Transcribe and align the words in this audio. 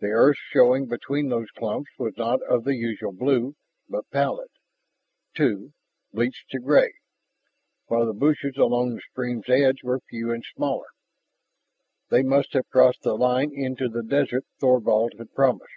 The 0.00 0.08
earth 0.08 0.38
showing 0.50 0.86
between 0.86 1.28
those 1.28 1.52
clumps 1.52 1.92
was 1.96 2.14
not 2.16 2.42
of 2.50 2.64
the 2.64 2.74
usual 2.74 3.12
blue, 3.12 3.54
but 3.88 4.10
pallid, 4.10 4.50
too, 5.34 5.72
bleached 6.12 6.50
to 6.50 6.58
gray, 6.58 6.94
while 7.86 8.04
the 8.04 8.12
bushes 8.12 8.56
along 8.56 8.96
the 8.96 9.00
stream's 9.12 9.48
edge 9.48 9.84
were 9.84 10.00
few 10.00 10.32
and 10.32 10.44
smaller. 10.56 10.88
They 12.08 12.24
must 12.24 12.54
have 12.54 12.68
crossed 12.70 13.02
the 13.02 13.16
line 13.16 13.52
into 13.54 13.88
the 13.88 14.02
desert 14.02 14.44
Thorvald 14.58 15.12
had 15.16 15.32
promised. 15.32 15.70